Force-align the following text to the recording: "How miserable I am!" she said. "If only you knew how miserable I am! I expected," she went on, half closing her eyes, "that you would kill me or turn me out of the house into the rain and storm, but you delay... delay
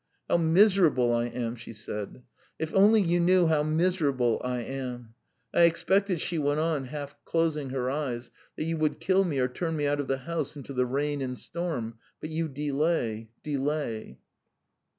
"How 0.27 0.37
miserable 0.37 1.13
I 1.13 1.25
am!" 1.27 1.55
she 1.55 1.73
said. 1.73 2.23
"If 2.57 2.73
only 2.73 3.03
you 3.03 3.19
knew 3.19 3.45
how 3.45 3.61
miserable 3.61 4.41
I 4.43 4.61
am! 4.61 5.13
I 5.53 5.61
expected," 5.65 6.19
she 6.19 6.39
went 6.39 6.59
on, 6.59 6.85
half 6.85 7.15
closing 7.23 7.69
her 7.69 7.87
eyes, 7.91 8.31
"that 8.55 8.63
you 8.63 8.77
would 8.77 8.99
kill 8.99 9.23
me 9.23 9.37
or 9.37 9.47
turn 9.47 9.75
me 9.75 9.85
out 9.85 9.99
of 9.99 10.07
the 10.07 10.17
house 10.17 10.55
into 10.55 10.73
the 10.73 10.87
rain 10.87 11.21
and 11.21 11.37
storm, 11.37 11.99
but 12.27 12.31
you 12.31 12.47
delay... 12.49 13.29
delay 13.43 14.17